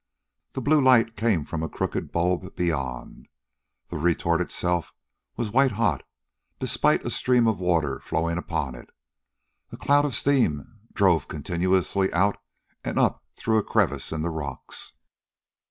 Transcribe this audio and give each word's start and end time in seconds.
The 0.53 0.63
blue 0.63 0.81
light 0.81 1.15
came 1.15 1.43
from 1.45 1.61
a 1.61 1.69
crooked 1.69 2.11
bulb 2.11 2.55
beyond. 2.55 3.27
The 3.89 3.99
retort 3.99 4.41
itself 4.41 4.95
was 5.37 5.51
white 5.51 5.73
hot, 5.73 6.01
despite 6.59 7.05
a 7.05 7.11
stream 7.11 7.47
of 7.47 7.59
water 7.59 7.99
flowing 7.99 8.39
upon 8.39 8.73
it. 8.73 8.89
A 9.71 9.77
cloud 9.77 10.05
of 10.05 10.15
steam 10.15 10.79
drove 10.91 11.27
continuously 11.27 12.11
out 12.13 12.37
and 12.83 12.97
up 12.97 13.23
through 13.35 13.59
a 13.59 13.63
crevice 13.63 14.11
in 14.11 14.23
the 14.23 14.31
rocks. 14.31 14.93